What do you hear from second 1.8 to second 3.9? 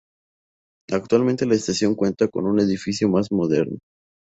cuenta con un edificio más moderno.